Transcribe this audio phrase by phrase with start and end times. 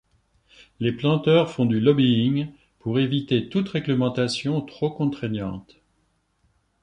[0.79, 2.47] Les planteurs font du lobbying
[2.79, 5.77] pour éviter toute réglementation trop contraignante.